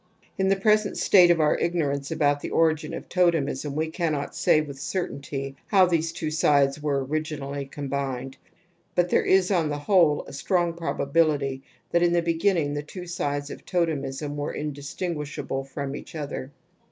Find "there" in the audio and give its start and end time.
9.09-9.21